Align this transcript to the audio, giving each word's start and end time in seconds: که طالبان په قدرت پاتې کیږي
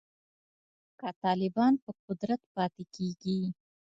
که 0.99 1.09
طالبان 1.23 1.73
په 1.83 1.91
قدرت 2.05 2.41
پاتې 2.53 2.83
کیږي 2.95 3.39